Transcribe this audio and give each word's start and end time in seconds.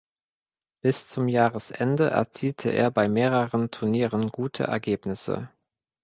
Bis 0.81 1.09
zum 1.09 1.27
Jahresende 1.27 2.09
erzielte 2.09 2.71
er 2.71 2.89
bei 2.89 3.07
mehreren 3.07 3.69
Turnieren 3.69 4.29
gute 4.31 4.63
Ergebnisse. 4.63 5.51